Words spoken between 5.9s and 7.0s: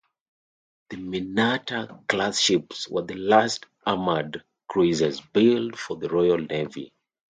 the Royal Navy.